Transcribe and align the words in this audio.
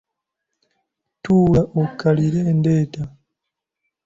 Tuula 1.23 1.61
okkalire 1.81 2.41
ndeeta. 2.59 3.03